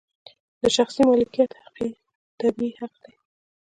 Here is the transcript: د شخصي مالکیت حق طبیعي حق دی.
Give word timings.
د 0.61 0.63
شخصي 0.77 1.01
مالکیت 1.09 1.51
حق 1.61 1.77
طبیعي 2.39 2.71
حق 2.79 2.93
دی. 3.03 3.13